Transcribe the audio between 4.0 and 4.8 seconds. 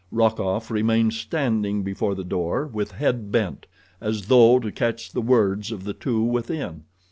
as though to